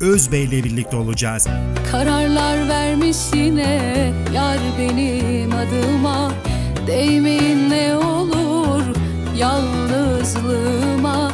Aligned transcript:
Özbey 0.00 0.44
ile 0.44 0.64
birlikte 0.64 0.96
olacağız. 0.96 1.46
Kararlar 1.90 2.68
vermiş 2.68 3.16
yine 3.34 4.12
yar 4.34 4.58
benim 4.78 5.52
adıma. 5.52 6.32
Değmeyin 6.86 7.70
ne 7.70 7.96
olur 7.96 8.82
yalnızlığıma. 9.36 11.32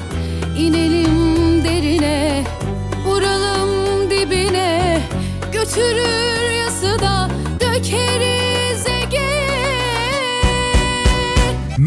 İnelim 0.59 1.65
derine 1.65 2.45
vuralım 3.07 4.11
dibine. 4.11 5.01
Götürür 5.53 6.22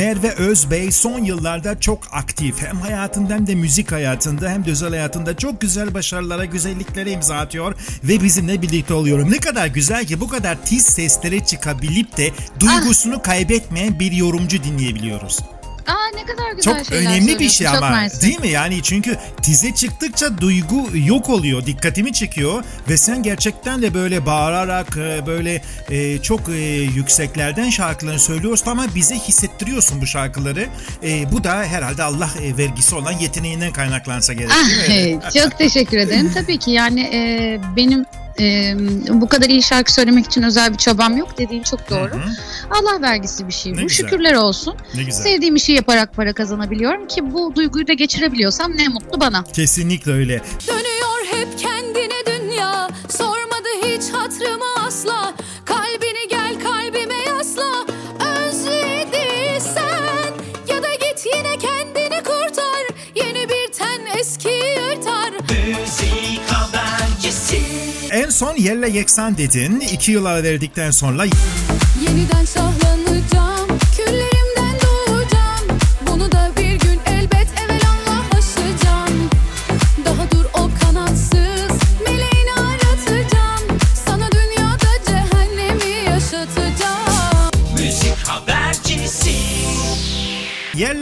Merve 0.06 0.31
Özbey 0.31 0.92
son 0.92 1.23
yıllarda 1.23 1.80
çok 1.80 2.08
aktif. 2.11 2.61
Hem 2.61 2.80
hayatında 2.80 3.34
hem 3.34 3.48
de 3.48 3.56
müzik 3.56 3.92
hayatında 3.92 4.50
hem 4.50 4.66
de 4.66 4.72
özel 4.72 4.89
hayatında 4.89 5.38
çok 5.38 5.62
güzel 5.62 5.94
başarılara, 5.94 6.45
güzelliklere 6.45 7.12
imza 7.12 7.36
atıyor 7.36 7.75
ve 8.03 8.23
bizimle 8.23 8.62
birlikte 8.62 8.94
oluyorum. 8.94 9.31
Ne 9.31 9.38
kadar 9.38 9.67
güzel 9.67 10.06
ki 10.06 10.22
bu 10.22 10.28
kadar 10.28 10.66
tiz 10.66 10.86
seslere 10.86 11.45
çıkabilip 11.45 12.17
de 12.17 12.31
duygusunu 12.59 13.22
kaybetmeyen 13.22 14.00
bir 14.00 14.12
yorumcu 14.12 14.64
dinleyebiliyoruz. 14.64 15.39
Aa 15.88 16.16
ne 16.16 16.25
kadar 16.25 16.52
güzel 16.55 16.78
Çok 16.78 16.86
şeyler 16.86 17.11
önemli 17.11 17.39
bir 17.39 17.50
şey 17.50 17.67
ama 17.67 17.89
mersi. 17.89 18.22
değil 18.22 18.39
mi? 18.39 18.47
Yani 18.50 18.83
çünkü 18.83 19.17
tize 19.41 19.75
çıktıkça 19.75 20.38
duygu 20.38 20.88
yok 20.94 21.30
oluyor, 21.30 21.66
dikkatimi 21.66 22.14
çekiyor 22.14 22.64
ve 22.89 22.97
sen 22.97 23.23
gerçekten 23.23 23.81
de 23.81 23.94
böyle 23.94 24.25
bağırarak 24.25 24.97
e, 24.97 25.25
böyle 25.28 25.61
e, 25.89 26.22
çok 26.22 26.50
e, 26.50 26.53
yükseklerden 26.95 27.69
şarkılarını 27.69 28.19
söylüyorsun 28.19 28.72
ama 28.72 28.86
bize 28.95 29.16
hissettiriyorsun 29.16 30.02
bu 30.02 30.08
şarkıları. 30.08 30.67
E, 31.03 31.31
bu 31.31 31.44
da 31.44 31.56
herhalde 31.63 32.03
Allah 32.03 32.30
vergisi 32.58 32.95
olan 32.95 33.11
yeteneğinden 33.11 33.73
kaynaklansa 33.73 34.33
gerek 34.33 34.52
değil 34.88 35.16
mi? 35.16 35.19
Ah, 35.25 35.31
çok 35.44 35.57
teşekkür 35.57 35.97
ederim. 35.97 36.31
Tabii 36.34 36.59
ki 36.59 36.72
yani 36.72 37.09
benim 37.75 38.06
e, 38.40 38.73
bu 39.09 39.28
kadar 39.28 39.50
iyi 39.50 39.63
şarkı 39.63 39.94
söylemek 39.94 40.25
için 40.25 40.44
özel 40.44 40.73
bir 40.73 40.78
çabam 40.78 41.18
yok 41.18 41.38
dediğin 41.38 41.63
çok 41.63 41.90
doğru. 41.90 42.12
Hı 42.12 42.16
hı. 42.16 42.29
Allah 42.72 43.01
vergisi 43.01 43.47
bir 43.47 43.53
şey 43.53 43.73
Ne 43.73 43.78
bu. 43.78 43.81
güzel. 43.88 43.96
Şükürler 44.06 44.34
olsun. 44.34 44.75
Ne 44.96 45.03
güzel. 45.03 45.23
Sevdiğim 45.23 45.56
işi 45.56 45.72
yaparak 45.72 46.13
para 46.13 46.34
kazanabiliyorum 46.34 47.07
ki 47.07 47.31
bu 47.34 47.56
duyguyu 47.56 47.88
da 47.88 47.94
geçirebiliyorsam 47.94 48.78
ne 48.78 48.88
mutlu 48.88 49.19
bana. 49.19 49.44
Kesinlikle 49.44 50.12
öyle. 50.12 50.41
Dönüyor 50.68 50.94
son 68.35 68.56
yerle 68.56 68.90
yeksan 68.90 69.38
dedin. 69.38 69.79
İki 69.79 70.12
yıl 70.12 70.25
ara 70.25 70.44
verdikten 70.44 70.91
sonra 70.91 71.25
Yeniden 72.07 72.46
şahlanacağım 72.46 73.34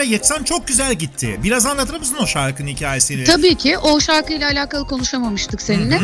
yerle 0.04 0.14
yeksan 0.14 0.44
çok 0.44 0.68
güzel 0.68 0.94
gitti. 0.94 1.40
Biraz 1.44 1.66
anlatır 1.66 2.00
mısın 2.00 2.18
o 2.22 2.28
şarkının 2.28 2.68
hikayesini? 2.68 3.24
Tabii 3.24 3.56
ki 3.56 3.78
o 3.78 4.00
şarkıyla 4.00 4.50
alakalı 4.50 4.88
konuşamamıştık 4.88 5.62
seninle. 5.62 6.00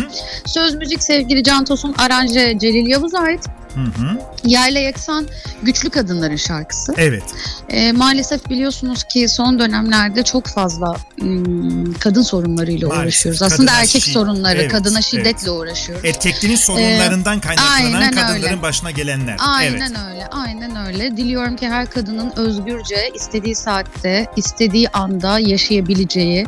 Söz 0.45 0.75
müzik 0.75 1.03
sevgili 1.03 1.43
Can 1.43 1.65
Tosun, 1.65 1.95
aranje 1.97 2.57
Celil 2.61 2.87
Yavuz'a 2.87 3.19
ait. 3.19 3.45
Hı 3.75 3.81
hı. 3.81 4.19
Yerle 4.43 4.79
Yeksan 4.79 5.27
güçlü 5.63 5.89
kadınların 5.89 6.35
şarkısı. 6.35 6.93
Evet. 6.97 7.23
Ee, 7.69 7.91
maalesef 7.91 8.49
biliyorsunuz 8.49 9.03
ki 9.03 9.29
son 9.29 9.59
dönemlerde 9.59 10.23
çok 10.23 10.47
fazla 10.47 10.95
ım, 11.21 11.93
kadın 11.99 12.21
sorunlarıyla 12.21 12.87
Maalesef. 12.87 13.05
uğraşıyoruz. 13.05 13.41
Aslında 13.41 13.71
erkek 13.71 14.01
şid- 14.01 14.11
sorunları, 14.11 14.59
Evet, 14.61 14.71
kadına 14.71 15.01
şiddetle 15.01 15.29
evet. 15.31 15.47
uğraşıyoruz. 15.49 16.05
Erkeklerin 16.05 16.55
sorunlarından 16.55 17.39
kaynaklanan 17.39 17.73
aynen 17.73 18.11
kadınların 18.11 18.43
öyle. 18.43 18.61
başına 18.61 18.91
gelenler. 18.91 19.35
Aynen 19.39 19.79
evet. 19.91 19.97
öyle, 20.11 20.27
aynen 20.27 20.87
öyle. 20.87 21.17
Diliyorum 21.17 21.55
ki 21.55 21.69
her 21.69 21.89
kadının 21.89 22.31
özgürce, 22.35 23.11
istediği 23.15 23.55
saatte, 23.55 24.25
istediği 24.35 24.89
anda 24.89 25.39
yaşayabileceği, 25.39 26.45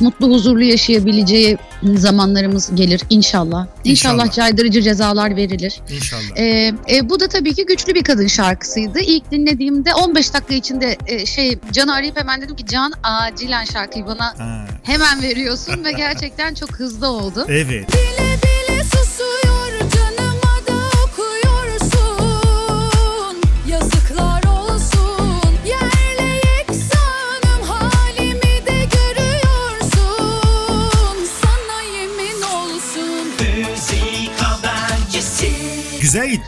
mutlu, 0.00 0.30
huzurlu 0.30 0.62
yaşayabileceği 0.62 1.58
zamanlarımız 1.96 2.74
gelir 2.74 3.00
inşallah. 3.10 3.66
İnşallah, 3.84 4.14
İnşallah. 4.14 4.32
caydırıcı 4.32 4.82
cezalar 4.82 5.36
verilir. 5.36 5.80
İnşallah. 5.90 6.36
Ee, 6.36 6.59
e, 6.90 7.08
bu 7.10 7.20
da 7.20 7.28
tabii 7.28 7.54
ki 7.54 7.66
güçlü 7.66 7.94
bir 7.94 8.04
kadın 8.04 8.26
şarkısıydı. 8.26 9.00
İlk 9.00 9.30
dinlediğimde 9.30 9.94
15 9.94 10.34
dakika 10.34 10.54
içinde 10.54 10.96
e, 11.06 11.26
şey 11.26 11.58
Can'ı 11.72 11.94
arayıp 11.94 12.18
hemen 12.18 12.42
dedim 12.42 12.56
ki 12.56 12.66
Can 12.66 12.92
acilen 13.02 13.64
şarkıyı 13.64 14.06
bana 14.06 14.26
Ha, 14.38 14.66
hemen 14.82 15.22
veriyorsun 15.22 15.84
ve 15.84 15.92
gerçekten 15.92 16.54
çok 16.54 16.70
hızlı 16.72 17.08
oldu. 17.08 17.46
evet. 17.48 17.68
Bile 17.92 18.28
bile 18.28 18.29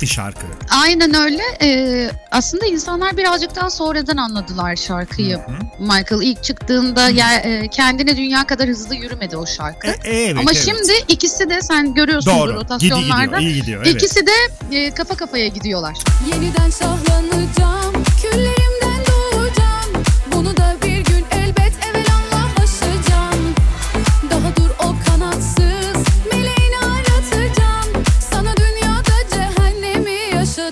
Gitti 0.02 0.14
şarkı. 0.14 0.46
Aynen 0.70 1.14
öyle. 1.14 1.42
Ee, 1.62 2.10
aslında 2.30 2.66
insanlar 2.66 3.16
birazcık 3.16 3.56
daha 3.56 3.70
sonradan 3.70 4.16
anladılar 4.16 4.76
şarkıyı. 4.76 5.37
Hı 5.37 5.40
hı. 5.40 5.82
Michael 5.82 6.22
ilk 6.22 6.43
çıktığında 6.43 7.08
ya, 7.10 7.34
e, 7.34 7.69
kendine 7.69 8.16
dünya 8.16 8.46
kadar 8.46 8.69
hızlı 8.69 8.94
yürümedi 8.94 9.37
o 9.37 9.46
şarkı. 9.46 9.87
E, 9.88 9.96
evet, 10.04 10.37
Ama 10.38 10.52
evet. 10.52 10.62
şimdi 10.64 10.93
ikisi 11.08 11.50
de 11.50 11.62
sen 11.62 11.94
görüyorsundur 11.94 12.38
Doğru. 12.38 12.50
Gidi 12.50 12.60
rotasyonlarda. 12.60 13.25
gidiyor, 13.25 13.40
iyi 13.40 13.54
gidiyor. 13.54 13.82
Evet. 13.87 13.94
İkisi 13.94 14.26
de 14.26 14.32
e, 14.76 14.90
kafa 14.90 15.14
kafaya 15.14 15.49
gidiyorlar. 15.49 15.99
Yeniden 16.32 16.70
şahlanacağım 16.70 17.71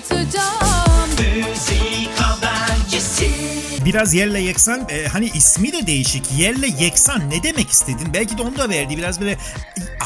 yaşatacağım 0.09 1.09
Müzik 1.35 2.09
habercisi. 2.19 3.29
biraz 3.85 4.13
yerle 4.13 4.39
yeksan 4.41 4.81
e, 4.89 5.07
hani 5.07 5.25
ismi 5.25 5.71
de 5.73 5.87
değişik. 5.87 6.23
Yerle 6.37 6.67
yeksan 6.79 7.29
ne 7.29 7.43
demek 7.43 7.69
istedin? 7.69 8.07
Belki 8.13 8.37
de 8.37 8.41
onu 8.41 8.57
da 8.57 8.69
verdi. 8.69 8.97
Biraz 8.97 9.21
böyle 9.21 9.37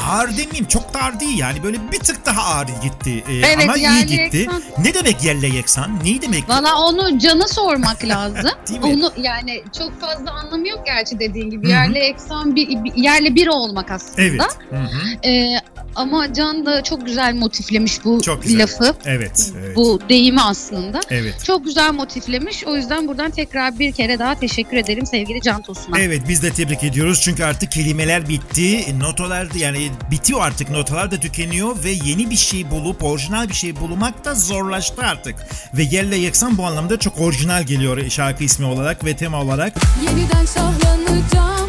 ağır 0.08 0.28
demeyeyim 0.30 0.66
çok 0.68 0.94
da 0.94 1.02
ağır 1.02 1.20
değil 1.20 1.38
yani 1.38 1.62
böyle 1.62 1.92
bir 1.92 1.98
tık 1.98 2.26
daha 2.26 2.42
ağır 2.54 2.66
gitti. 2.82 3.24
E, 3.28 3.34
Evet, 3.36 3.62
ama 3.64 3.76
iyi 3.76 4.06
gitti. 4.06 4.36
yeksan. 4.36 4.62
Ne 4.78 4.94
demek 4.94 5.24
yerle 5.24 5.46
yeksan? 5.48 6.04
Neyi 6.04 6.22
demek? 6.22 6.48
Valla 6.48 6.78
onu 6.78 7.18
cana 7.18 7.48
sormak 7.48 8.04
lazım. 8.08 8.50
Onu 8.82 9.12
yani 9.16 9.62
çok 9.78 10.00
fazla 10.00 10.30
anlamı 10.30 10.68
yok 10.68 10.86
gerçi 10.86 11.18
dediğin 11.18 11.50
gibi. 11.50 11.62
Hı 11.66 11.68
hı. 11.68 11.72
Yerle 11.72 11.98
eksan 11.98 12.56
bir, 12.56 12.68
bir- 12.84 12.94
yerle 12.94 13.34
bir 13.34 13.46
olmak 13.46 13.90
aslında. 13.90 14.22
Evet. 14.22 14.40
Hı 14.70 14.76
hı. 14.76 15.28
Ee, 15.28 15.60
ama 15.96 16.32
Can 16.32 16.66
da 16.66 16.82
çok 16.82 17.06
güzel 17.06 17.34
motiflemiş 17.34 18.04
bu 18.04 18.20
Çok 18.22 18.42
güzel. 18.42 18.62
lafı. 18.62 18.94
Evet. 19.04 19.52
Evet. 19.60 19.76
Bu 19.76 20.00
deyimi 20.08 20.40
aslında. 20.42 21.00
Evet. 21.10 21.44
Çok 21.44 21.64
güzel 21.64 21.92
motiflemiş. 21.92 22.64
O 22.64 22.76
yüzden 22.76 23.08
buradan 23.08 23.30
tekrar 23.30 23.78
bir 23.78 23.92
kere 23.92 24.18
daha 24.18 24.34
teşekkür 24.34 24.76
ederim 24.76 25.06
sevgili 25.06 25.42
Can 25.42 25.62
Tosun'a. 25.62 25.98
Evet 26.00 26.22
biz 26.28 26.42
de 26.42 26.50
tebrik 26.50 26.84
ediyoruz 26.84 27.20
çünkü 27.24 27.44
artık 27.44 27.70
kelimeler 27.72 28.28
bitti. 28.28 28.84
Notalar 29.00 29.54
da- 29.54 29.58
yani 29.58 29.90
bitiyor 30.10 30.40
artık 30.42 30.70
notalar 30.70 31.10
da 31.10 31.20
tükeniyor 31.20 31.84
ve 31.84 31.90
yeni 31.90 32.30
bir 32.30 32.36
şey 32.36 32.70
bulup 32.70 33.04
orijinal 33.04 33.48
bir 33.48 33.54
şey 33.54 33.76
bulmak 33.76 34.24
da 34.24 34.34
zorlaştı 34.34 35.02
artık. 35.02 35.34
Ve 35.74 35.82
yerle 35.82 36.16
yeksan 36.16 36.58
bu 36.58 36.64
anlamda 36.66 36.98
çok 36.98 37.20
orijinal 37.20 37.62
geliyor 37.62 38.10
şarkı 38.10 38.44
ismi 38.44 38.66
olarak 38.66 39.04
ve 39.04 39.16
tema 39.16 39.42
olarak. 39.42 39.72
Yeniden 40.04 40.46
şahlanacağım 40.46 41.65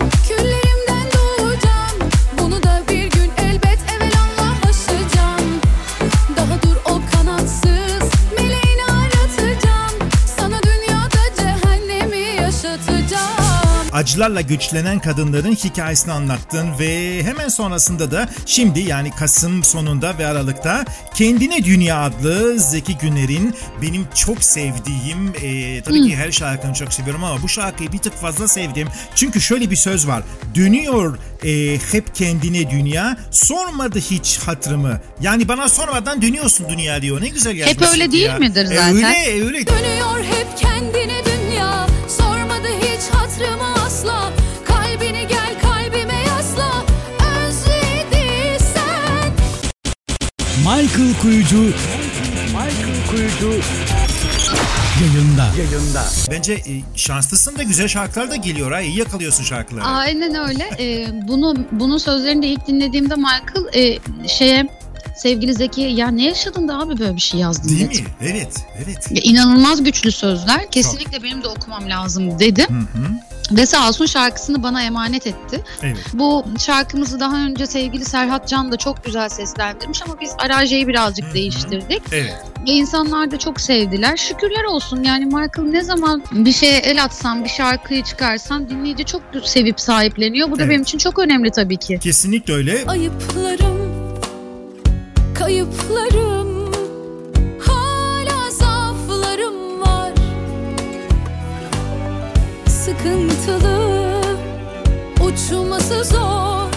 Acılarla 13.97 14.41
güçlenen 14.41 14.99
kadınların 14.99 15.55
hikayesini 15.55 16.13
anlattın 16.13 16.79
ve 16.79 17.23
hemen 17.23 17.47
sonrasında 17.47 18.11
da 18.11 18.29
şimdi 18.45 18.79
yani 18.79 19.11
Kasım 19.11 19.63
sonunda 19.63 20.17
ve 20.17 20.27
Aralık'ta 20.27 20.85
Kendine 21.15 21.63
Dünya 21.63 22.01
adlı 22.01 22.59
Zeki 22.59 22.97
Güner'in 22.97 23.55
benim 23.81 24.07
çok 24.15 24.43
sevdiğim 24.43 25.33
e, 25.41 25.81
tabii 25.81 26.03
ki 26.03 26.15
her 26.15 26.31
şarkını 26.31 26.73
çok 26.73 26.93
seviyorum 26.93 27.23
ama 27.23 27.41
bu 27.41 27.49
şarkıyı 27.49 27.91
bir 27.91 27.97
tık 27.97 28.13
fazla 28.13 28.47
sevdim. 28.47 28.87
Çünkü 29.15 29.41
şöyle 29.41 29.71
bir 29.71 29.75
söz 29.75 30.07
var. 30.07 30.23
Dönüyor 30.55 31.17
e, 31.43 31.79
hep 31.91 32.15
kendine 32.15 32.69
dünya 32.71 33.17
sormadı 33.31 33.99
hiç 33.99 34.37
hatırımı. 34.37 35.01
Yani 35.21 35.47
bana 35.47 35.69
sormadan 35.69 36.21
dönüyorsun 36.21 36.69
dünya 36.69 37.01
diyor. 37.01 37.21
Ne 37.21 37.27
güzel 37.27 37.55
yazmış. 37.55 37.89
öyle 37.89 38.03
Zeki 38.03 38.11
değil 38.11 38.25
ya. 38.25 38.37
midir 38.37 38.65
E, 38.65 38.75
zaten? 38.75 38.95
öyle 38.95 39.45
öyle. 39.45 39.67
Dönüyor 39.67 40.23
hep 40.23 40.57
kendine 40.57 41.21
dünya 41.25 41.87
Sormadı 42.07 42.67
hiç 42.81 43.13
hatrımı 43.15 43.66
Michael 50.67 51.13
Kuyucu 51.21 51.57
Michael 51.57 53.07
Kuyucu 53.11 53.59
yayında. 55.01 55.51
Bence 56.31 56.53
e, 56.53 56.81
şanslısın 56.95 57.57
da 57.57 57.63
güzel 57.63 57.87
şarkılar 57.87 58.31
da 58.31 58.35
geliyor 58.35 58.71
ha. 58.71 58.81
İyi 58.81 58.97
yakalıyorsun 58.97 59.43
şarkıları. 59.43 59.85
Aynen 59.85 60.35
öyle. 60.49 60.69
Ee, 60.79 61.07
bunu 61.27 61.55
bunun 61.71 61.97
sözlerini 61.97 62.41
de 62.41 62.47
ilk 62.47 62.67
dinlediğimde 62.67 63.15
Michael 63.15 63.65
e, 63.73 63.99
şeye 64.27 64.67
sevgili 65.17 65.53
Zeki 65.53 65.81
ya 65.81 66.07
ne 66.07 66.25
yaşadın 66.25 66.67
da 66.67 66.79
abi 66.79 66.99
böyle 66.99 67.15
bir 67.15 67.21
şey 67.21 67.39
yazdın 67.39 67.69
Değil 67.69 67.89
dedi. 67.89 68.01
mi? 68.01 68.07
Evet, 68.21 68.65
evet. 68.85 69.11
Ya, 69.11 69.21
inanılmaz 69.23 69.83
güçlü 69.83 70.11
sözler. 70.11 70.71
Kesinlikle 70.71 71.23
benim 71.23 71.43
de 71.43 71.47
okumam 71.47 71.89
lazım 71.89 72.39
dedi. 72.39 72.65
Hı 72.69 72.73
hı. 72.73 73.11
Ve 73.51 73.65
sağ 73.65 73.89
olsun 73.89 74.05
şarkısını 74.05 74.63
bana 74.63 74.83
emanet 74.83 75.27
etti. 75.27 75.63
Evet. 75.83 75.97
Bu 76.13 76.45
şarkımızı 76.59 77.19
daha 77.19 77.35
önce 77.45 77.67
sevgili 77.67 78.05
Serhat 78.05 78.47
Can 78.47 78.71
da 78.71 78.77
çok 78.77 79.03
güzel 79.05 79.29
seslendirmiş 79.29 80.01
ama 80.05 80.15
biz 80.21 80.31
aranjeyi 80.37 80.87
birazcık 80.87 81.25
Hı 81.25 81.29
hı. 81.29 81.33
değiştirdik. 81.33 82.01
Evet. 82.11 82.35
Ve 82.67 82.71
insanlar 82.71 83.31
da 83.31 83.39
çok 83.39 83.61
sevdiler. 83.61 84.17
Şükürler 84.17 84.63
olsun 84.63 85.03
yani 85.03 85.25
Michael 85.25 85.69
ne 85.69 85.81
zaman 85.83 86.23
bir 86.31 86.51
şeye 86.53 86.77
el 86.77 87.03
atsan, 87.03 87.43
bir 87.43 87.49
şarkıyı 87.49 88.03
çıkarsan 88.03 88.69
dinleyici 88.69 89.05
çok 89.05 89.21
sevip 89.43 89.79
sahipleniyor. 89.79 90.51
Bu 90.51 90.57
da 90.59 90.61
Evet. 90.63 90.69
benim 90.71 90.81
için 90.81 90.97
çok 90.97 91.19
önemli 91.19 91.51
tabii 91.51 91.77
ki. 91.77 91.99
Kesinlikle 92.01 92.53
öyle. 92.53 92.83
Ayıplarım, 92.87 93.91
kayıplarım, 95.35 96.26
Sıkıntılı, 103.47 104.21
uçması 105.21 106.03
zor, 106.03 106.69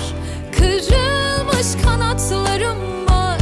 kırılmış 0.52 1.84
kanatlarım 1.84 3.06
var. 3.08 3.38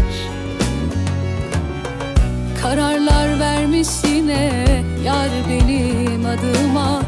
Kararlar 2.62 3.40
vermiş 3.40 3.88
yine 4.04 4.64
yar 5.04 5.28
benim 5.50 6.26
adıma 6.26 7.02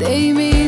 Değmeyin 0.00 0.59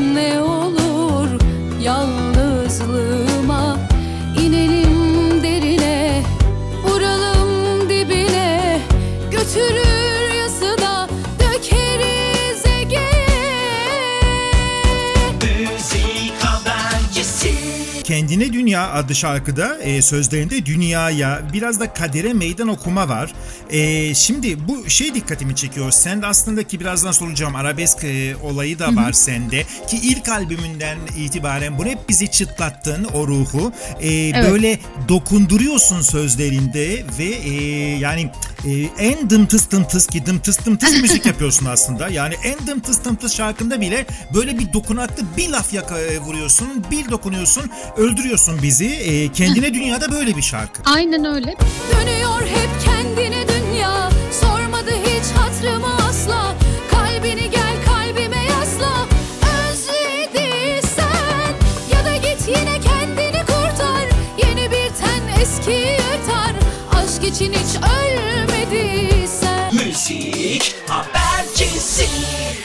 Kendine 18.33 18.53
Dünya 18.53 18.93
adlı 18.93 19.15
şarkıda 19.15 19.79
e, 19.79 20.03
sözlerinde 20.03 20.67
dünyaya 20.67 21.43
biraz 21.53 21.81
da 21.81 21.93
kadere 21.95 22.33
meydan 22.33 22.69
okuma 22.69 23.09
var. 23.09 23.33
E, 23.71 24.15
şimdi 24.15 24.69
bu 24.69 24.91
şey 24.91 25.15
dikkatimi 25.15 25.57
çekiyor. 25.57 25.91
Sen 25.91 26.23
de 26.23 26.27
aslında 26.27 26.63
ki 26.63 26.81
birazdan 26.81 27.13
soracağım 27.13 27.57
arabesk 27.57 28.05
e, 28.05 28.37
olayı 28.37 28.79
da 28.79 28.97
var 28.97 29.13
sende. 29.13 29.63
Ki 29.63 29.97
ilk 30.03 30.29
albümünden 30.29 30.99
itibaren 31.17 31.79
bunu 31.79 31.87
hep 31.87 32.09
bizi 32.09 32.31
çıtlattın 32.31 33.05
o 33.05 33.29
ruhu. 33.29 33.73
E, 34.03 34.33
Böyle 34.51 34.79
dokunduruyorsun 35.09 36.01
sözlerinde 36.01 37.05
ve 37.19 37.25
e, 37.25 37.53
yani 37.99 38.31
e, 38.65 38.71
en 38.99 39.31
dımtıs 39.31 39.71
dımtıs 39.71 40.07
ki 40.07 40.27
dımtıs 40.27 40.67
dımtıs 40.67 41.01
müzik 41.03 41.27
yapıyorsun 41.27 41.67
aslında. 41.67 42.09
Yani 42.09 42.35
en 42.45 42.67
dımtıs 42.67 43.05
dımtıs 43.05 43.37
şarkında 43.37 43.81
bile 43.81 44.07
böyle 44.35 44.59
bir 44.59 44.73
dokunaklı 44.73 45.25
bir 45.37 45.49
laf 45.49 45.73
yaka 45.73 45.99
e, 45.99 46.19
vuruyorsun, 46.19 46.85
bir 46.91 47.11
dokunuyorsun, 47.11 47.71
öldürüyorsun 47.97 48.23
bizi. 48.63 48.87
E, 48.87 49.33
kendine 49.33 49.75
dünyada 49.75 50.13
böyle 50.13 50.37
bir 50.37 50.43
şarkı. 50.43 50.83
Aynen 50.85 51.25
öyle. 51.25 51.55
Dönüyor 51.93 52.41
hep 52.41 52.62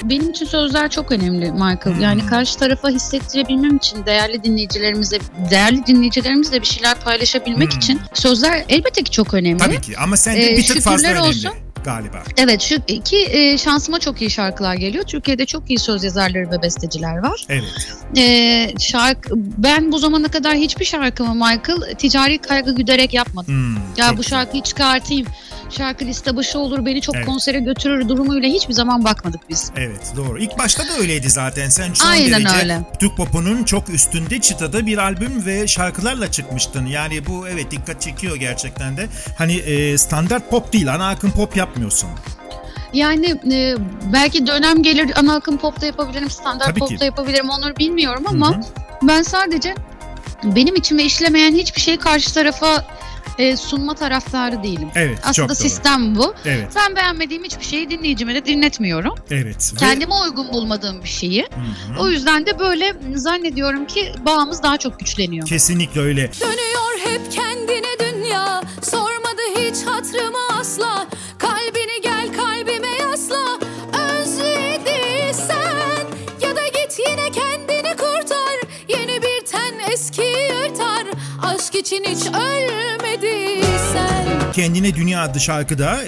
Benim 0.10 0.30
için 0.30 0.46
sözler 0.46 0.90
çok 0.92 1.12
önemli 1.12 1.52
Michael. 1.52 2.00
Yani 2.02 2.26
karşı 2.26 2.58
tarafa 2.60 2.90
hissettirebilmem 2.90 3.78
için 3.78 4.06
değerli 4.06 4.44
dinleyicilerimize 4.44 5.20
değerli 5.52 5.86
dinleyicilerimizle 5.86 6.62
bir 6.62 6.66
şeyler 6.66 7.00
paylaşabilmek 7.00 7.72
Hmm. 7.72 7.80
için 7.80 8.00
sözler 8.14 8.66
elbette 8.70 9.04
ki 9.04 9.12
çok 9.12 9.34
önemli. 9.34 9.58
Tabii 9.58 9.82
ki 9.82 9.98
ama 9.98 10.18
sende 10.18 10.54
Ee, 10.54 10.58
bir 10.58 10.68
tık 10.68 10.82
fazla 10.82 11.08
önemli 11.08 11.22
olsun. 11.28 11.52
galiba. 11.86 12.24
Evet 12.38 12.62
şu 12.62 12.86
ki 13.04 13.28
e, 13.32 13.58
şansıma 13.58 14.00
çok 14.00 14.22
iyi 14.22 14.30
şarkılar 14.30 14.76
geliyor. 14.76 15.04
Türkiye'de 15.04 15.46
çok 15.46 15.70
iyi 15.70 15.80
söz 15.80 16.04
yazarları 16.04 16.52
ve 16.52 16.62
besteciler 16.62 17.18
var. 17.18 17.46
Evet. 17.50 17.64
E, 18.18 18.74
şarkı 18.80 19.30
ben 19.36 19.92
bu 19.92 20.00
zamana 20.00 20.28
kadar 20.28 20.56
hiçbir 20.56 20.86
şarkımı 20.86 21.34
Michael 21.36 21.96
ticari 21.98 22.38
kaygı 22.38 22.76
güderek 22.76 23.14
yapmadım. 23.14 23.54
Hmm, 23.54 23.76
Ya 23.98 24.12
bu 24.14 24.18
güzel. 24.18 24.30
şarkıyı 24.30 24.64
çıkartayım. 24.64 25.28
Şarkı 25.70 26.06
liste 26.06 26.36
başı 26.36 26.60
olur 26.60 26.86
beni 26.86 27.02
çok 27.02 27.16
Evet. 27.16 27.26
konsere 27.26 27.60
götürür 27.60 28.10
durumuyla 28.10 28.50
hiçbir 28.50 28.74
zaman 28.74 29.04
bakmadık 29.04 29.42
biz. 29.50 29.72
Evet 29.78 30.14
doğru. 30.16 30.40
İlk 30.40 30.60
başta 30.60 30.84
da 30.84 30.94
öyleydi 31.00 31.30
zaten. 31.30 31.70
Sen 31.70 31.94
son 31.94 32.10
Aynen 32.10 32.32
derece 32.44 32.56
öyle. 32.62 32.82
Türk 33.00 33.18
popunun 33.18 33.64
çok 33.64 33.90
üstünde 33.90 34.42
çıtada 34.42 34.86
bir 34.86 34.98
albüm 34.98 35.46
ve 35.46 35.68
şarkılarla 35.68 36.32
çıkmıştın. 36.32 36.86
Yani 36.86 37.26
bu 37.28 37.48
evet 37.48 37.72
dikkat 37.72 38.02
çekiyor 38.02 38.36
gerçekten 38.36 38.98
de. 38.98 39.08
Hani 39.38 39.56
e, 39.56 39.98
standart 39.98 40.50
pop 40.50 40.74
değil 40.74 40.94
ana 40.94 41.10
akım 41.10 41.32
pop 41.32 41.58
yapmıyorsun. 41.58 42.10
Yani 42.94 43.40
e, 43.54 43.76
belki 44.14 44.48
dönem 44.48 44.84
gelir 44.84 45.12
ana 45.20 45.36
akım 45.36 45.58
popta 45.58 45.86
yapabilirim, 45.86 46.30
standart 46.30 46.68
Tabii 46.70 46.80
ki. 46.80 46.80
popta 46.80 47.06
yapabilirim 47.06 47.50
onları 47.50 47.76
bilmiyorum 47.78 48.24
ama 48.28 48.50
Hı 48.52 48.56
hı. 48.60 48.62
ben 49.04 49.22
sadece 49.24 49.76
benim 50.44 50.76
içime 50.76 51.04
işlemeyen 51.04 51.56
hiçbir 51.56 51.82
şeyi 51.82 51.98
karşı 51.98 52.34
tarafa 52.34 52.86
e, 53.38 53.58
sunma 53.58 53.94
taraftarı 53.96 54.64
değilim. 54.64 54.90
Evet, 54.96 55.18
Aslında 55.22 55.34
çok 55.34 55.50
doğru. 55.50 55.56
sistem 55.56 56.16
bu. 56.16 56.34
Evet, 56.46 56.68
Ben 56.76 56.96
beğenmediğim 56.96 57.44
hiçbir 57.44 57.66
şeyi 57.66 57.90
dinleyicime 57.90 58.36
de 58.36 58.46
dinletmiyorum. 58.46 59.16
evet. 59.32 59.72
Ve- 59.76 59.80
Kendime 59.80 60.14
uygun 60.24 60.54
bulmadığım 60.54 61.04
bir 61.04 61.10
şeyi. 61.10 61.42
Hı 61.42 61.94
hı. 61.94 62.02
O 62.04 62.08
yüzden 62.10 62.46
de 62.46 62.60
böyle 62.60 62.94
zannediyorum 63.16 63.88
ki 63.88 64.12
bağımız 64.26 64.64
daha 64.64 64.78
çok 64.78 65.00
güçleniyor. 65.00 65.48
Kesinlikle 65.48 66.02
öyle. 66.02 66.32
Dönüyor 66.42 67.00
hep 67.04 67.32
kendine 67.32 68.00
dünya 68.00 68.62
Sormadı 68.82 69.42
hiç 69.58 69.86
hatrımı 69.88 70.60
asla 70.60 71.08
Kalbini 71.38 72.02
gel 72.04 72.28
kalbime 72.38 72.88
yasla 73.02 73.60
Özlediysen 74.78 76.08
Ya 76.42 76.56
da 76.56 76.68
git 76.68 77.00
yine 77.10 77.32
kendini 77.32 77.92
kurtar 77.98 78.60
Yeni 78.88 79.22
bir 79.22 79.46
ten 79.46 79.92
eski 79.94 80.22
yırtar 80.22 81.04
Aşk 81.44 81.76
için 81.76 82.04
hiç 82.04 82.26
ölmediysen 82.28 83.07
Kendine 84.54 84.96
Dünya 84.96 85.22
adlı 85.24 85.40
şarkıda 85.40 86.04
e, 86.04 86.08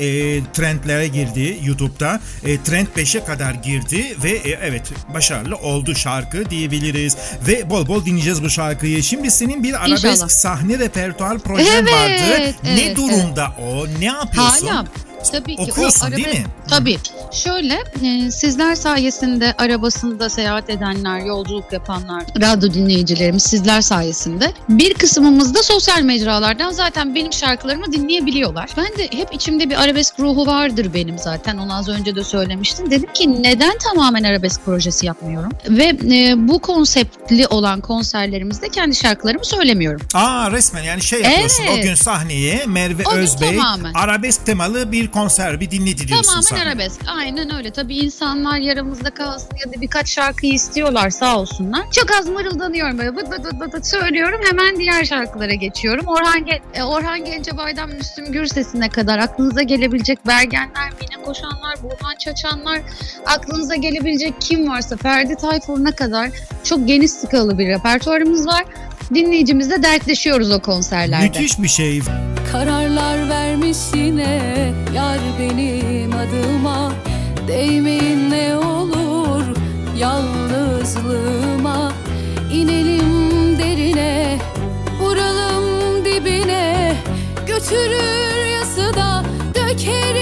trendlere 0.53 1.07
girdi 1.07 1.59
YouTube'da. 1.63 2.19
E, 2.45 2.63
trend 2.63 2.87
5'e 2.97 3.23
kadar 3.23 3.53
girdi 3.53 4.15
ve 4.23 4.29
e, 4.31 4.49
evet 4.61 4.81
başarılı 5.13 5.55
oldu 5.55 5.95
şarkı 5.95 6.49
diyebiliriz. 6.49 7.17
Ve 7.47 7.69
bol 7.69 7.87
bol 7.87 8.05
dinleyeceğiz 8.05 8.43
bu 8.43 8.49
şarkıyı. 8.49 9.03
Şimdi 9.03 9.31
senin 9.31 9.63
bir 9.63 9.73
arabesk 9.85 10.05
İnşallah. 10.05 10.29
sahne 10.29 10.79
repertuar 10.79 11.39
projen 11.39 11.65
Evet, 11.85 11.93
vardı. 11.93 12.55
ne 12.63 12.81
evet, 12.81 12.97
durumda 12.97 13.51
o? 13.69 13.85
Ne 13.99 14.05
yapıyorsun? 14.05 14.67
Hala 14.67 14.85
tabii 15.31 15.55
ki 15.55 15.61
Okuyorsun 15.61 16.07
o 16.07 16.15
değil 16.15 16.27
arabe- 16.27 16.39
mi? 16.39 16.45
Tabii. 16.69 16.97
Şöyle 17.31 17.83
e, 18.03 18.31
sizler 18.31 18.75
sayesinde 18.75 19.53
arabasında 19.57 20.29
seyahat 20.29 20.69
edenler, 20.69 21.19
yolculuk 21.25 21.73
yapanlar, 21.73 22.23
radyo 22.41 22.73
dinleyicilerimiz 22.73 23.43
sizler 23.43 23.81
sayesinde 23.81 24.51
bir 24.69 24.93
kısmımız 24.93 25.53
da 25.53 25.63
sosyal 25.63 26.01
mecralardan 26.01 26.71
zaten 26.71 27.15
benim 27.15 27.33
şarkılarımı 27.33 27.91
dinleyebiliyorlar. 27.91 28.69
Ben 28.77 28.85
de 28.97 29.17
hep 29.17 29.33
içimde 29.33 29.69
bir 29.69 29.83
arabesk 29.83 30.19
ruhu 30.19 30.45
vardır 30.47 30.93
benim 30.93 31.17
zaten. 31.17 31.57
Onu 31.57 31.75
az 31.75 31.89
önce 31.89 32.15
de 32.15 32.23
söylemiştim. 32.23 32.91
Dedim 32.91 33.13
ki 33.13 33.43
neden 33.43 33.77
tamamen 33.77 34.23
arabesk 34.23 34.65
projesi 34.65 35.05
yapmıyorum? 35.05 35.51
Ve 35.69 35.83
e, 36.15 36.47
bu 36.47 36.59
konseptli 36.59 37.47
olan 37.47 37.81
konserlerimizde 37.81 38.69
kendi 38.69 38.95
şarkılarımı 38.95 39.45
söylemiyorum. 39.45 40.01
Aa 40.13 40.51
resmen 40.51 40.83
yani 40.83 41.01
şey 41.01 41.21
yapıyorsun 41.21 41.63
Evet. 41.67 41.79
o 41.79 41.81
gün 41.83 41.95
sahneye 41.95 42.63
Merve 42.67 43.03
O 43.05 43.11
Özbey 43.11 43.57
tamamen. 43.57 43.93
arabesk 43.93 44.45
temalı 44.45 44.91
bir 44.91 45.11
konser 45.11 45.59
bir 45.59 45.71
dinleti 45.71 46.07
diyorsun 46.07 46.23
Tamamen 46.25 46.41
sahneye. 46.41 46.65
arabesk. 46.65 47.01
Aynen 47.19 47.55
öyle. 47.55 47.71
Tabii 47.71 47.97
insanlar 47.97 48.57
yaramızda 48.57 49.09
kalsın 49.09 49.49
ya 49.65 49.73
da 49.73 49.81
birkaç 49.81 50.09
şarkıyı 50.09 50.53
istiyorlar 50.53 51.09
sağ 51.09 51.39
olsunlar. 51.39 51.91
Çok 51.91 52.11
az 52.19 52.29
mırıldanıyorum 52.29 52.97
böyle 52.97 53.15
bıt 53.15 53.31
bıt 53.31 53.45
bıt 53.45 53.59
bıt 53.61 53.73
bıt 53.73 53.85
söylüyorum. 53.87 54.39
Hemen 54.49 54.79
diğer 54.79 55.05
şarkılara 55.05 55.53
geçiyorum. 55.53 56.05
Orhan, 56.07 56.39
Ge- 56.39 56.59
e, 56.73 56.83
Orhan 56.83 57.25
Gencebay'dan 57.25 57.89
Müslüm 57.89 58.31
Gürses'ine 58.31 58.89
kadar 58.89 59.19
aklınıza 59.19 59.61
gelebilecek 59.61 60.27
Bergenler, 60.27 60.89
Mine 61.01 61.23
Koşanlar, 61.25 61.75
Burhan 61.83 62.15
Çaçanlar 62.19 62.81
aklınıza 63.25 63.75
gelebilecek 63.75 64.33
kim 64.41 64.69
varsa 64.69 64.97
Ferdi 64.97 65.35
Tayfur'una 65.35 65.91
kadar 65.91 66.29
çok 66.63 66.87
geniş 66.87 67.11
skalalı 67.11 67.57
bir 67.57 67.67
repertuarımız 67.67 68.47
var. 68.47 68.63
Dinleyicimizle 69.13 69.83
dertleşiyoruz 69.83 70.51
o 70.51 70.59
konserlerde. 70.59 71.25
Müthiş 71.25 71.59
bir 71.59 71.67
şey. 71.67 72.01
Kararlar 72.51 73.29
vermiş 73.29 73.77
yine 73.95 74.39
Yar 74.95 75.19
benim 75.39 76.11
adıma 76.13 76.93
Değmeyin 77.49 78.31
ne 78.31 78.57
olur 78.57 79.43
Yalnızlığıma. 79.97 81.91
İnelim 82.53 83.59
derine 83.59 84.39
Vuralım 85.01 86.05
dibine. 86.05 86.95
Götürür 87.47 88.45
yası 88.53 88.93
da 88.93 89.23
Dökeriz 89.55 90.18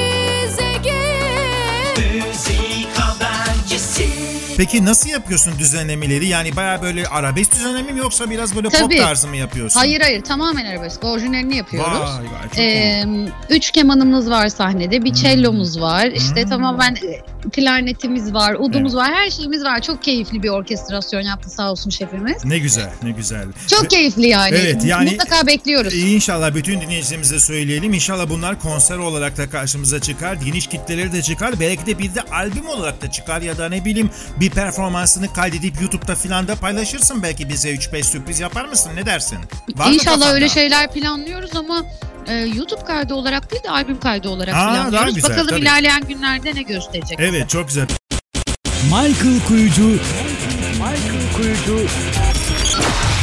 Peki 4.58 4.86
nasıl 4.86 5.10
yapıyorsun 5.10 5.54
düzenlemeleri? 5.60 6.28
Yani 6.28 6.56
baya 6.56 6.82
böyle 6.82 7.08
arabesk 7.08 7.52
düzenleme 7.56 7.92
mi 7.92 8.00
yoksa 8.00 8.30
biraz 8.30 8.56
böyle 8.56 8.70
pop 8.70 8.80
Tabii. 8.80 8.98
tarzı 8.98 9.28
mı 9.28 9.38
yapıyorsun? 9.38 9.80
Hayır 9.80 10.02
hayır 10.02 10.24
tamamen 10.24 10.66
arabesk. 10.66 11.04
Orijinalini 11.04 11.58
yapıyoruz. 11.58 11.92
Vay 11.92 12.24
vay 12.24 12.44
çok 12.50 12.58
iyi. 12.58 12.64
Ee, 12.68 13.06
üç 13.50 13.72
kemanımız 13.72 14.30
var 14.30 14.48
sahnede, 14.50 15.04
bir 15.04 15.14
cellomuz 15.14 15.82
var, 15.82 16.06
işte 16.06 16.42
Hmm. 16.44 16.50
tamamen 16.50 16.96
e, 16.96 17.22
klarnetimiz 17.50 18.34
var, 18.34 18.56
udumuz 18.60 18.96
var, 18.96 19.14
her 19.14 19.30
şeyimiz 19.30 19.64
var. 19.64 19.82
Çok 19.82 20.04
keyifli 20.04 20.44
bir 20.44 20.50
orkestrasyon 20.50 21.22
yaptı 21.22 21.50
sağ 21.50 21.72
olsun 21.72 21.90
şefimiz. 21.90 22.46
Ne 22.46 22.58
güzel, 22.60 22.90
ne 23.04 23.12
güzel. 23.12 23.46
Çok 23.68 23.90
keyifli 23.90 24.28
yani. 24.28 24.56
Evet, 24.56 24.86
yani- 24.86 25.10
Mutlaka 25.10 25.48
bekliyoruz. 25.48 25.94
İnşallah 25.94 26.56
bütün 26.56 26.82
dinleyicilerimize 26.82 27.40
söyleyelim. 27.40 27.94
İnşallah 27.94 28.30
bunlar 28.30 28.60
konser 28.60 28.98
olarak 28.98 29.38
da 29.38 29.50
karşımıza 29.50 30.00
çıkar. 30.02 30.34
Geniş 30.34 30.68
kitleleri 30.68 31.14
de 31.14 31.22
çıkar. 31.22 31.60
Belki 31.60 31.86
de 31.86 32.00
bir 32.00 32.16
de 32.16 32.22
albüm 32.22 32.68
olarak 32.68 33.02
da 33.02 33.12
çıkar 33.12 33.42
ya 33.42 33.58
da 33.58 33.70
ne 33.70 33.86
bileyim 33.86 34.10
bir 34.40 34.47
performansını 34.50 35.34
kaydedip 35.34 35.82
YouTube'da 35.82 36.16
filan 36.16 36.48
da 36.48 36.56
paylaşırsın. 36.56 37.24
Belki 37.24 37.50
bize 37.50 37.74
3-5 37.76 38.04
sürpriz 38.04 38.40
yapar 38.40 38.66
mısın? 38.66 38.92
Ne 38.96 39.06
dersin? 39.06 39.38
Var 39.76 39.92
İnşallah 39.92 40.34
öyle 40.34 40.50
şeyler 40.50 40.92
planlıyoruz 40.94 41.56
ama 41.56 41.84
e, 42.28 42.34
YouTube 42.34 42.84
kaydı 42.84 43.14
olarak 43.14 43.52
değil 43.52 43.64
de 43.64 43.70
albüm 43.70 44.00
kaydı 44.00 44.30
olarak 44.30 44.56
Aa, 44.56 44.58
daha 44.58 44.74
planlıyoruz. 44.74 45.16
güzel, 45.16 45.32
Bakalım 45.32 45.50
tabii. 45.50 45.60
ilerleyen 45.60 46.02
günlerde 46.08 46.56
ne 46.56 46.62
gösterecek. 46.62 47.18
Evet 47.22 47.50
çok 47.50 47.68
güzel. 47.68 47.88
Michael 48.84 49.40
Kuyucu 49.48 49.88
Michael 50.74 51.34
Kuyucu 51.36 51.88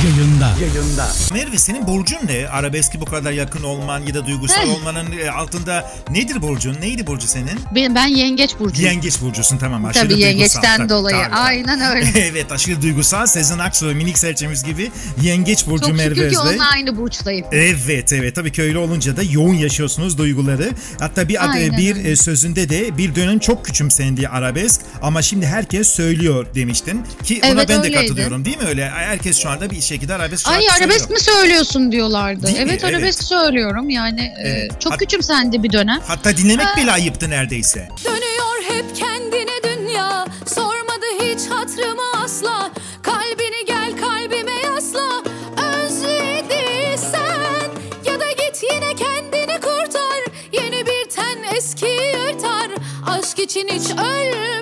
yayında. 0.09 1.09
Merve 1.33 1.59
senin 1.59 1.87
burcun 1.87 2.19
ne? 2.27 2.49
Arabeski 2.49 3.01
bu 3.01 3.05
kadar 3.05 3.33
yakın 3.33 3.63
olman 3.63 4.01
ya 4.07 4.15
da 4.15 4.27
duygusal 4.27 4.69
olmanın 4.69 5.07
e, 5.19 5.31
altında 5.31 5.91
nedir 6.11 6.43
burcun? 6.43 6.77
Neydi 6.81 7.07
burcu 7.07 7.27
senin? 7.27 7.61
Ben, 7.75 7.95
ben 7.95 8.07
yengeç 8.07 8.59
burcuyum. 8.59 8.91
Yengeç 8.93 9.21
burcusun 9.21 9.59
tamam 9.59 9.85
aşırı 9.85 10.03
Tabii 10.03 10.09
duygusal. 10.13 10.29
yengeçten 10.31 10.77
Tabii, 10.77 10.89
dolayı. 10.89 11.17
tabii, 11.17 11.31
tabii. 11.31 11.41
Aynen 11.41 11.81
öyle. 11.97 12.09
evet 12.17 12.53
aşırı 12.53 12.83
duygusal. 12.83 13.27
Sezen 13.27 13.59
Aksu 13.59 13.87
minik 13.87 14.19
serçemiz 14.19 14.65
gibi 14.65 14.91
yengeç 15.23 15.67
burcu 15.67 15.87
Çok 15.87 15.97
Merve 15.97 16.15
şükür 16.15 16.31
ki 16.31 16.39
Özbey. 16.39 16.51
onunla 16.51 16.69
aynı 16.71 16.97
burçtayım. 16.97 17.47
Evet 17.53 18.13
evet 18.13 18.35
tabii 18.35 18.53
köylü 18.53 18.79
olunca 18.79 19.17
da 19.17 19.23
yoğun 19.23 19.55
yaşıyorsunuz 19.55 20.19
duyguları. 20.19 20.71
Hatta 21.01 21.29
bir 21.29 21.45
ad- 21.45 21.49
Aynen 21.55 21.79
bir 21.79 21.97
öyle. 21.97 22.11
e, 22.11 22.17
sözünde 22.17 22.69
de 22.69 22.99
bir 22.99 23.15
dönem 23.15 23.39
çok 23.39 23.65
küçümsendi 23.65 24.29
arabesk 24.29 24.81
ama 25.03 25.23
şimdi 25.23 25.47
herkes 25.47 25.89
söylüyor 25.89 26.47
demiştin 26.55 27.03
ki 27.25 27.41
ona 27.45 27.51
Evet, 27.51 27.69
ben 27.69 27.83
de 27.83 27.87
öyleydi. 27.87 28.01
katılıyorum 28.07 28.45
değil 28.45 28.59
mi 28.59 28.65
öyle? 28.65 28.91
Herkes 28.91 29.39
şu 29.43 29.51
anda 29.51 29.71
bir 29.71 29.81
şekilde 29.95 30.15
arabesk 30.15 30.49
Ay 30.49 30.63
şarkı 30.63 30.75
arabesk 30.85 31.01
söylüyor. 31.01 31.11
mi 31.11 31.21
söylüyorsun 31.21 31.93
diyorlardı. 31.93 32.43
Değil 32.47 32.57
mi? 32.57 32.63
evet 32.63 32.81
Evet. 32.85 32.95
arabesk 32.95 33.23
söylüyorum 33.23 33.91
yani 33.91 34.21
e, 34.21 34.49
Evet. 34.49 34.81
çok 34.81 34.93
Hat- 34.93 35.01
küçümsendi 35.01 35.63
bir 35.63 35.73
dönem. 35.73 36.01
Hatta 36.07 36.37
dinlemek 36.37 36.77
bile 36.77 36.93
ayıptı 36.93 37.31
neredeyse. 37.31 37.89
Dönüyor 38.05 38.63
hep 38.69 38.97
kendine 38.97 39.63
dünya 39.65 40.27
Sormadı 40.55 41.07
hiç 41.21 41.51
hatrımı 41.51 42.25
asla 42.25 42.71
Kalbini 43.03 43.65
gel 43.67 43.91
kalbime 44.01 44.53
yasla 44.65 45.23
Özlediysen 45.75 47.71
Ya 48.07 48.21
da 48.21 48.31
git 48.31 48.63
yine 48.73 48.95
kendini 48.95 49.61
kurtar 49.61 50.25
Yeni 50.53 50.87
bir 50.87 51.11
ten 51.11 51.57
eski 51.57 51.87
yırtar 51.87 52.71
Aşk 53.07 53.39
için 53.39 53.69
hiç 53.69 53.91
ölmediysen 53.91 54.54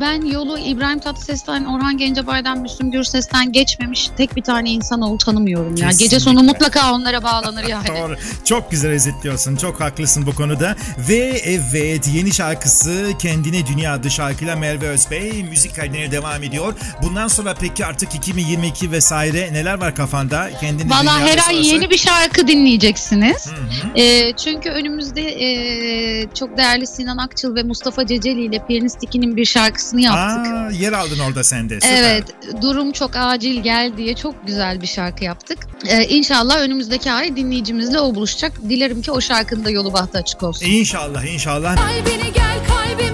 Ben 0.00 0.22
yolu 0.22 0.58
İbrahim 0.58 0.98
Tatlıses'ten, 0.98 1.64
Orhan 1.64 1.98
Gencebay'dan, 1.98 2.58
Müslüm 2.58 2.90
Gürses'ten 2.90 3.52
geçmemiş 3.52 4.10
tek 4.16 4.36
bir 4.36 4.42
tane 4.42 4.70
insanoğlu 4.70 5.18
tanımıyorum 5.18 5.76
ya. 5.76 5.86
Gece 5.88 5.88
Kesinlikle. 6.04 6.20
sonu 6.20 6.42
mutlaka 6.42 6.92
onlara 6.94 7.22
bağlanır 7.22 7.64
yani. 7.68 7.88
Doğru. 7.88 8.16
Çok 8.44 8.70
güzel 8.70 8.90
özetliyorsun. 8.90 9.56
Çok 9.56 9.80
haklısın 9.80 10.26
bu 10.26 10.34
konuda. 10.34 10.76
Ve 11.08 11.40
evet 11.44 12.08
yeni 12.14 12.32
şarkısı 12.34 13.06
Kendine 13.18 13.66
Dünya 13.66 13.94
adlı 13.94 14.10
şarkıyla 14.10 14.56
Merve 14.56 14.88
Özbey 14.88 15.44
müzik 15.50 15.76
kaydına 15.76 16.12
devam 16.12 16.42
ediyor. 16.42 16.74
Bundan 17.02 17.28
sonra 17.28 17.54
peki 17.60 17.86
artık 17.86 18.14
2022 18.14 18.90
vesaire 18.92 19.52
neler 19.52 19.80
var 19.80 19.94
kafanda? 19.94 20.50
Kendine 20.60 20.90
Valla 20.90 21.18
her 21.20 21.26
ay 21.38 21.40
sonrası? 21.40 21.52
yeni 21.74 21.90
bir 21.90 21.98
şarkı 21.98 22.48
dinleyeceksiniz. 22.48 23.48
Ee, 23.96 24.32
çünkü 24.36 24.70
önümüzde 24.70 25.22
e, 25.22 26.28
çok 26.34 26.56
değerli 26.56 26.86
Sinan 26.86 27.18
Akçıl 27.18 27.54
ve 27.54 27.62
Mustafa 27.62 28.06
Ceceli 28.06 28.44
ile 28.44 28.66
Piyanist 28.66 29.02
2'nin 29.02 29.36
bir 29.36 29.44
şarkısını 29.90 30.00
yaptık. 30.00 30.52
Aa, 30.54 30.70
yer 30.84 30.92
aldın 30.92 31.18
orada 31.18 31.44
sen 31.44 31.70
de. 31.70 31.74
Süper. 31.80 31.96
Evet, 32.02 32.24
durum 32.62 32.92
çok 32.92 33.10
acil 33.14 33.62
gel 33.62 33.92
diye 33.96 34.14
çok 34.16 34.46
güzel 34.46 34.80
bir 34.80 34.86
şarkı 34.86 35.24
yaptık. 35.24 35.58
Ee, 35.86 36.04
inşallah 36.04 36.56
önümüzdeki 36.60 37.12
ay 37.12 37.36
dinleyicimizle 37.36 38.00
o 38.00 38.14
buluşacak. 38.14 38.52
Dilerim 38.68 39.02
ki 39.02 39.12
o 39.12 39.20
şarkının 39.20 39.64
da 39.64 39.70
yolu 39.70 39.92
bahtı 39.92 40.18
açık 40.18 40.42
olsun. 40.42 40.66
İnşallah 40.66 41.24
inşallah. 41.24 41.76
Kalbini 41.76 42.32
gel 42.34 42.58
kalbime 42.68 43.09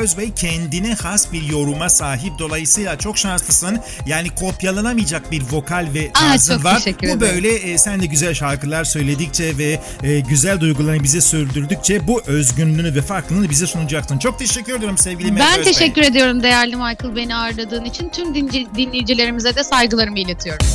Özbey 0.00 0.32
kendine 0.36 0.94
has 0.94 1.32
bir 1.32 1.42
yoruma 1.42 1.88
sahip. 1.88 2.32
Dolayısıyla 2.38 2.98
çok 2.98 3.18
şanslısın. 3.18 3.78
Yani 4.06 4.28
kopyalanamayacak 4.34 5.32
bir 5.32 5.42
vokal 5.50 5.86
ve 5.94 6.12
tarzın 6.12 6.64
var. 6.64 6.82
Bu 7.02 7.20
böyle 7.20 7.54
e, 7.54 7.78
sen 7.78 8.02
de 8.02 8.06
güzel 8.06 8.34
şarkılar 8.34 8.84
söyledikçe 8.84 9.58
ve 9.58 9.80
e, 10.02 10.20
güzel 10.20 10.60
duygularını 10.60 11.02
bize 11.02 11.20
sürdürdükçe 11.20 12.06
bu 12.06 12.22
özgünlüğünü 12.26 12.94
ve 12.94 13.02
farklılığını 13.02 13.50
bize 13.50 13.66
sunacaksın. 13.66 14.18
Çok 14.18 14.38
teşekkür 14.38 14.74
ediyorum 14.74 14.98
sevgili 14.98 15.32
Merve 15.32 15.44
Ben 15.44 15.58
Özbey. 15.60 15.72
teşekkür 15.72 16.02
ediyorum 16.02 16.42
değerli 16.42 16.76
Michael 16.76 17.16
beni 17.16 17.36
ağırladığın 17.36 17.84
için. 17.84 18.08
Tüm 18.08 18.34
dinci- 18.34 18.74
dinleyicilerimize 18.76 19.56
de 19.56 19.64
saygılarımı 19.64 20.18
iletiyorum. 20.18 20.66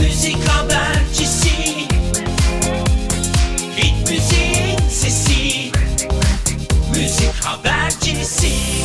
Müzik 0.00 0.36
habercisi. 0.48 1.65
Saudade 7.46 8.24
sim. 8.24 8.75